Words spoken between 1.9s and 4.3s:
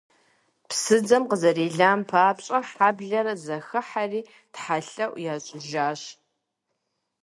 папщӏэ, хьэблэр зэхыхьэри